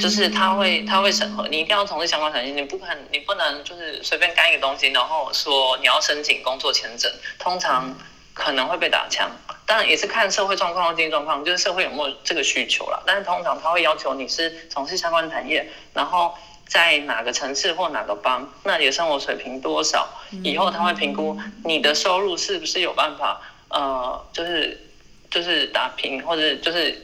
[0.00, 7.94] 就是他会他会审核，你一定要从事相关产业，你不可能你不能就是随便干一个东西，然后说你要申请工作签证，通常
[8.34, 9.30] 可能会被打枪。
[9.64, 13.00] 当然也是看社会状况、经济状况，就是社会有没有这个需求啦。
[13.06, 16.34] 但是通常他会要求你是从事相关产业，然后
[16.66, 20.08] 在哪个城市或哪个邦，那你的生活水平多少，
[20.42, 24.82] 以后他会评估你的收入是不是有办法，呃，就是。
[25.36, 26.96] 就是打拼，或者就是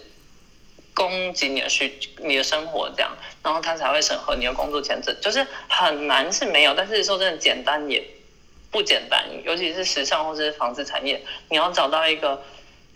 [0.94, 5.14] 供给你的需你的生活这样，然后他才会审核你的工作签证。
[5.20, 8.02] 就是很难是没有，但是说真的简单也
[8.70, 12.42] 不简单，尤其是时尚或者是纺织产业，你要找到一个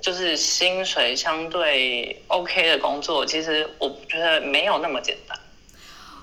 [0.00, 5.38] 就是薪水相对 OK 的工作，其实我觉得没有那么简单。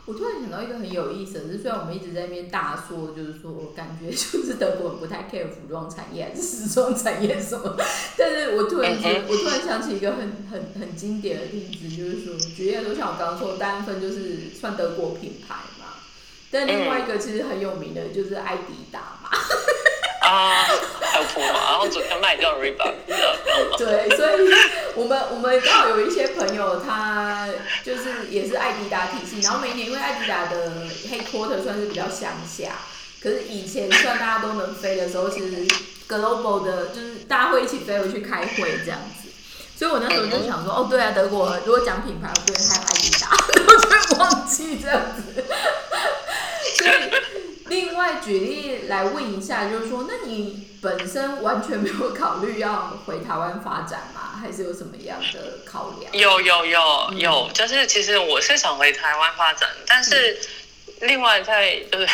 [0.06, 7.78] 我突然想到一个很有意思的是，虽然我们一直在那边大说，就是说感觉就是德国人不太 care 服装产业还是时装产业什么，
[8.18, 15.96] 但是我突然觉得，我突然想起一个很很很经典的例子，就是说，举例来说，像我刚刚说，单分就是算德国品牌嘛，
[16.52, 19.30] 但另外一个其实很有名的就是艾迪达嘛。
[20.24, 20.66] 啊，
[21.02, 22.94] 还有铺嘛，然后昨天卖掉 Reebok，
[23.78, 24.32] 对，所以
[24.96, 27.50] 我们我们刚好有一些朋友，他
[27.84, 32.72] 就是也是艾迪达体系，然后每年因为艾迪达的 headquarter 算是比较乡下，
[33.22, 35.68] 可是以前算大家都能飞的时候，其实
[36.08, 39.28] global 的就是大家会一起飞回去开会这样子，
[39.78, 45.44] 所以我那时候就想说，哦，对啊，德国如果讲品牌，我觉得还有艾迪达，我就会忘记这样子，
[46.78, 47.33] 所以。
[47.74, 54.40] 另外举例来问一下，就是说，那你本身完全没有考虑要回台湾发展吗？
[54.40, 56.14] 还是有什么样的考量？
[56.14, 60.40] 有有有有，就是其实我是想回台湾发展，但是。
[61.04, 62.08] 另外，在就是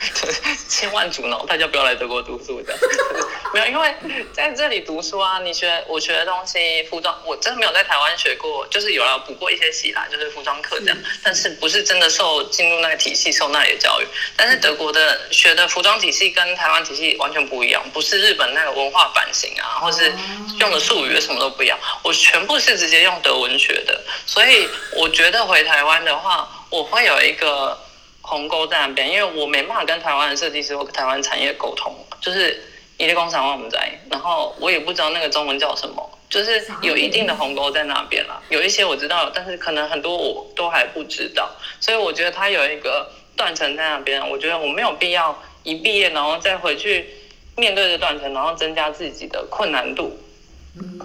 [0.68, 2.74] 千万阻挠大家不要来德国读书的，
[3.52, 3.94] 没有，因为
[4.32, 14.06] 在这里读书啊，你学我学的东西，服装我真的没有在台湾学过，就是有了补过一些习啦，就是服装课这样，但是不是真的受进入那个体系受那里的教育。
[14.34, 20.10] 但是德国的学的服装体系跟台湾体系完全不一样，不是日本那个文化版型啊，或是
[20.58, 24.66] 用的术语什么都不一样，我全部是直接用德文学的，所以
[24.96, 27.78] 我觉得回台湾的话，我会有一个。
[28.22, 32.62] 鸿沟在那边，因为我没办法跟台湾的设计师或台湾产业沟通，就是
[32.96, 38.40] 一类工厂我们在，然后我也不知道那个中文叫什么，就是有一定的鸿沟在那边了。
[38.48, 41.50] 有一些我知道，但是可能很多我都还不知道，
[41.80, 44.30] 所以我觉得它有一个断层在那边。
[44.30, 47.08] 我觉得我没有必要一毕业然后再回去
[47.56, 50.16] 面对这断层，然后增加自己的困难度，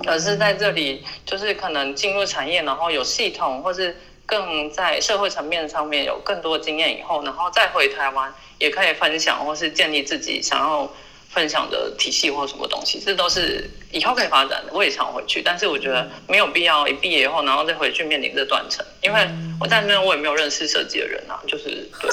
[0.05, 3.97] 而是在这里就是可能进入产业，然后有系统或是。
[4.27, 10.91] 更在社会层面上面有更多经验以后，然后再回台湾也可以分享，或是建立自己想要
[11.29, 14.73] 分享的体系或什么东西，这都是以后可以发展的。
[14.73, 19.29] 我也想回去，但是我觉得没有必要一毕业以后然后再回去面临这断层，因为
[19.61, 22.11] 我在那边我也没有认识设计的人啊，就是对。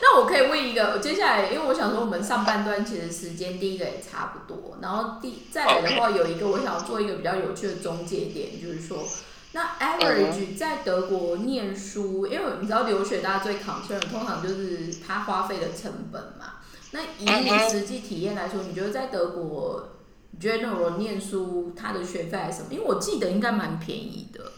[0.00, 9.06] 那我可以问一个，接下来因为我想说我们上半段其实时间第一个也差不多，然后第再来的话有一个我想要做一个比较有趣的中介点，就是说。
[9.58, 16.60] 那 average 在德国念书，因为你知道留学大家最 concern 通常就是他花费的成本嘛。
[16.92, 19.96] 那以你实际体验来说，你觉得在德国
[20.40, 22.68] general 念书它的学费还是什么？
[22.70, 24.52] 因为我记得应该蛮便宜的。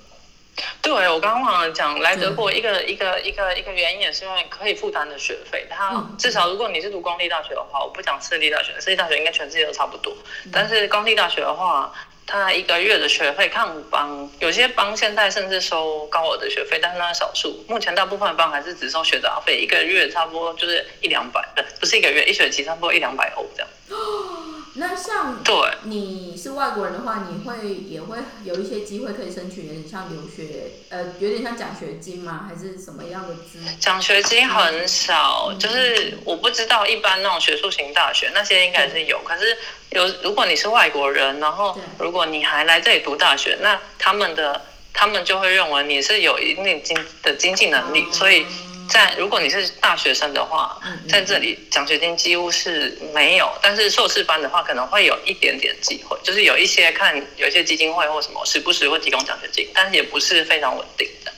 [0.82, 5.66] 对，我刚刚忘了讲，来德国一个一个一个一个原因也是因为可以负担的学费。
[5.70, 10.14] 它至少如果你是读公立大学的话，我不讲私立大学，私立大学应该全世界都差不多。
[10.52, 11.90] 但是公立大学的话，
[12.30, 17.64] 它一个月的学费看帮，有些帮现在甚至收高额的学费，但是那是少数。
[17.68, 23.68] 目前大部分的帮还是只收学杂费，一个月差不多就是一两百，不不是一个月，一学期差不多一两百欧这样。
[24.74, 32.48] 那像对你是外国人的话，你会也会有一些机会可以申请，有点像留学，呃，有点像奖学金吗？
[32.48, 33.58] 还是什么样的资？
[33.80, 39.58] 奖学金很少，就是我不知道一般那种学术型大学那些应该是有，可是
[39.90, 48.46] 有如果你是外国人，然后如果你还来这里读大学，那他们的他们就会认为你是有一定经的经济能力，所以。
[48.90, 61.32] 在如果你是大学生的话，在这里奖学金几乎是没有，但是硕士班的话可能会有一点点机会，就是有一些看有一些基金会或什么时不时会提供奖学金，但是也不是非常稳定的。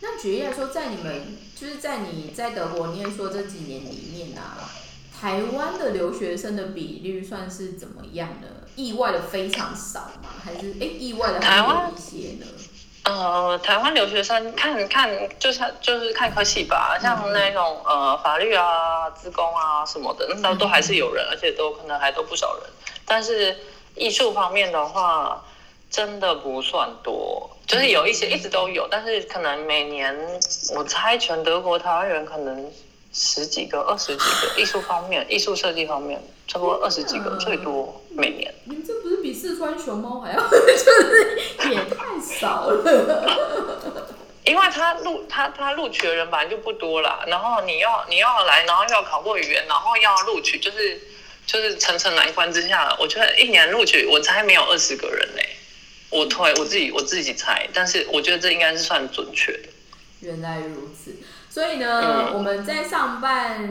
[0.00, 4.70] 那举例来说，在你们就是在你在德国念书这几年里面啊，
[5.18, 8.68] 台湾的留学生的比率算是怎么样的？
[8.76, 10.28] 意外的非常少吗？
[10.44, 12.46] 还是哎意外的还有一些呢？
[13.08, 22.64] 呃，台湾留学生看看就是就是看科系吧，像那种呃法律啊、资工啊什么的，那都还是有人，而且都可能还都不少人。
[23.06, 23.56] 但是
[23.94, 25.40] 艺术方面的话，
[25.88, 30.12] 真的不算多，就是有一些一直都有，但是可能每年
[30.74, 32.72] 我猜全德国台湾人可能
[33.12, 38.54] 十几个、二十几个，艺术方面、艺术设计方面，差不多二十几个最多每年。
[38.64, 44.12] 你这不是比四川熊猫还要， 就是也太少了。
[44.44, 51.00] 因为他录他他录取的人本来就不多啦，然后你要你要来，然后要考过语言，然后要录取，就是
[51.44, 55.48] 就是层层难关之下，我觉得一年录取我猜没有二十个人嘞。
[56.10, 59.68] 我推我自己我自己猜，但是我觉得这应该是算准确的。
[60.20, 61.16] 原来如此。
[61.56, 63.66] 所以呢，我们在上半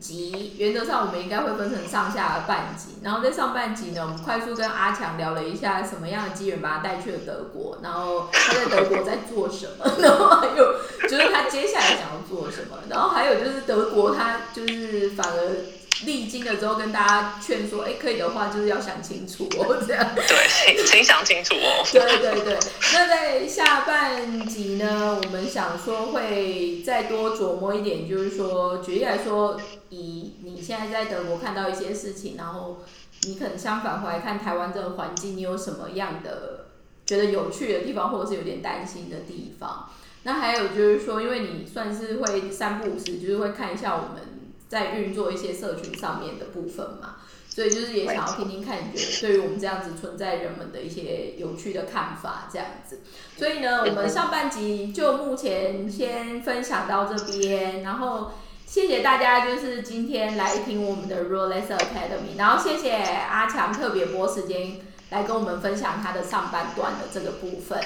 [0.00, 10.74] 集原则上我们应该会分成上下半集，然后在上半集呢，我们快速跟阿强聊了一下什么样的机缘把他带去了德国，然后他在德国在做什么，然后还有
[11.08, 15.79] 就是他接下来想要做什么，然后还有就是德国他就是反而。
[16.06, 20.14] 历经了之后，跟大家劝说，哎，可以的话，就是要想清楚哦， 这样。
[20.14, 21.84] 对，请请想清楚哦。
[21.92, 22.58] 对对对。
[22.94, 32.78] 那在下半集呢，我们想说会再多琢磨一点，就是说，举例来说，以你现在在德国看到一些事情，然后
[33.24, 36.66] 你可能相反回来看台湾这个环境，你有什么样的
[37.04, 39.90] 觉得有趣的地方，或者是有点担心的地方？
[40.22, 44.29] 那还有就是说，因为你算是会三不五时，就是会看一下我们。
[44.70, 47.16] 在运作一些社群上面的部分嘛，
[47.48, 53.00] 所以就是也想要听听看，你觉得对于我们这样子存在人们的一些有趣的看法，这样子。
[53.36, 58.30] 所以呢，我们上半集就目前先分享到这边，然后
[58.64, 64.76] 谢谢大家，就是今天来听我们的 Rolex Academy，然后谢谢阿强特别拨时间
[65.10, 67.76] 来跟我们分享他的上半段的这个部分。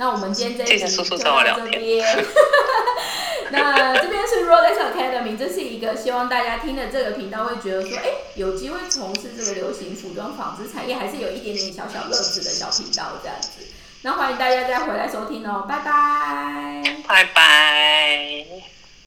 [0.00, 2.02] 那我们今天这一集就到这边。
[3.52, 13.50] 那这边是 Rolex Academy，这是一个希望大家听了这个频道会觉得说，哎，有机会从事这个流行服装纺织产业，还是有一点点小小乐子的小频道这样子。
[14.00, 18.79] 那欢迎大家再回来收听哦，拜拜，拜拜。